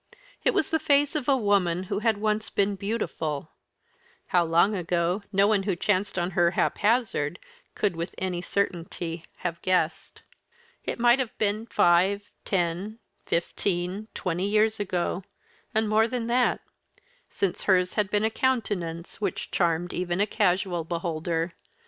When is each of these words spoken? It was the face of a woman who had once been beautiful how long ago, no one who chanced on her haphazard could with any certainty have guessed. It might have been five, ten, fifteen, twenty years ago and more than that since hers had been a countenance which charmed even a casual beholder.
It 0.43 0.55
was 0.55 0.71
the 0.71 0.79
face 0.79 1.13
of 1.13 1.29
a 1.29 1.37
woman 1.37 1.83
who 1.83 1.99
had 1.99 2.17
once 2.17 2.49
been 2.49 2.75
beautiful 2.75 3.51
how 4.25 4.43
long 4.45 4.73
ago, 4.75 5.21
no 5.31 5.45
one 5.45 5.61
who 5.61 5.75
chanced 5.75 6.17
on 6.17 6.31
her 6.31 6.49
haphazard 6.57 7.37
could 7.75 7.95
with 7.95 8.15
any 8.17 8.41
certainty 8.41 9.25
have 9.45 9.61
guessed. 9.61 10.23
It 10.85 10.97
might 10.97 11.19
have 11.19 11.37
been 11.37 11.67
five, 11.67 12.31
ten, 12.45 12.97
fifteen, 13.27 14.07
twenty 14.15 14.47
years 14.47 14.79
ago 14.79 15.23
and 15.71 15.87
more 15.87 16.07
than 16.07 16.25
that 16.25 16.61
since 17.29 17.61
hers 17.65 17.93
had 17.93 18.09
been 18.09 18.23
a 18.25 18.31
countenance 18.31 19.21
which 19.21 19.51
charmed 19.51 19.93
even 19.93 20.19
a 20.19 20.25
casual 20.25 20.83
beholder. 20.83 21.53